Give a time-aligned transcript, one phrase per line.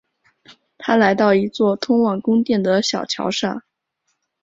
[0.79, 3.61] 他来到一座通往宫殿的小桥上。